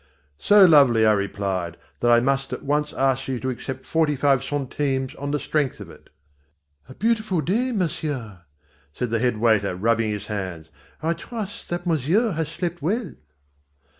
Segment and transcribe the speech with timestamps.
[0.39, 4.43] "So lovely," I replied, "that I must at once ask you to accept forty five
[4.43, 6.09] centimes on the strength of it."
[6.89, 8.41] "A beautiful day, monsieur,"
[8.91, 10.71] said the head waiter, rubbing his hands,
[11.03, 13.13] "I trust that monsieur has slept well."